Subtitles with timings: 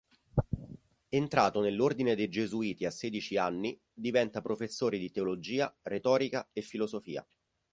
[1.09, 7.23] Entrato nell'ordine dei Gesuiti a sedici anni, diventa professore di teologia, retorica e filosofia.